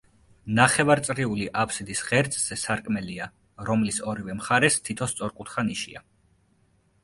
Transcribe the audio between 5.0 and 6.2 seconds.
სწორკუთხა ნიშია.